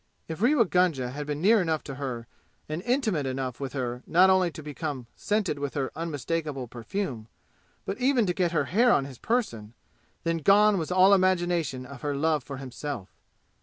[0.27, 2.25] If Rewa Gunga had been near enough to her
[2.67, 7.27] and intimate enough with her not only to become scented with her unmistakable perfume
[7.85, 9.75] but even to get her hair on his person,
[10.23, 13.09] then gone was all imagination of her love for himself!